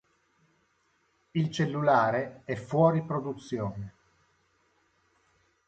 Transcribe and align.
Il 1.29 1.51
cellulare 1.51 2.41
è 2.45 2.55
fuori 2.55 3.03
produzione. 3.03 3.93